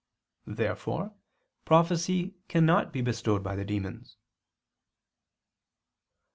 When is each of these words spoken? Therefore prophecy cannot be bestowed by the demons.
Therefore 0.47 1.13
prophecy 1.63 2.33
cannot 2.47 2.91
be 2.91 3.01
bestowed 3.03 3.43
by 3.43 3.55
the 3.55 3.63
demons. 3.63 4.17